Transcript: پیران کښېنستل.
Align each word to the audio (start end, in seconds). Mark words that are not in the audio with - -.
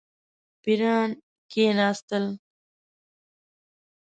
پیران 0.63 1.09
کښېنستل. 1.49 2.25